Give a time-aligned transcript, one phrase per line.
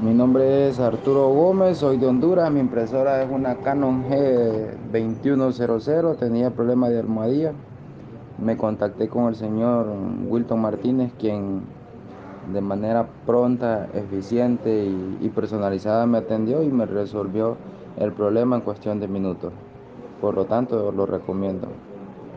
[0.00, 6.50] Mi nombre es Arturo Gómez, soy de Honduras, mi impresora es una Canon G2100, tenía
[6.50, 7.52] problemas de almohadilla.
[8.40, 9.88] Me contacté con el señor
[10.28, 11.62] Wilton Martínez, quien
[12.52, 14.88] de manera pronta, eficiente
[15.20, 17.56] y, personalizada me atendió y me resolvió
[17.96, 19.52] el problema en cuestión de minutos.
[20.20, 21.66] Por lo tanto, lo recomiendo.